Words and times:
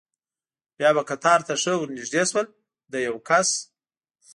بیا 0.77 0.89
به 0.95 1.01
قطار 1.09 1.39
ته 1.47 1.53
ښه 1.61 1.71
ور 1.77 1.89
نږدې 1.97 2.23
شول، 2.29 2.47
د 2.91 2.93
یو 3.07 3.15
کس. 3.27 3.49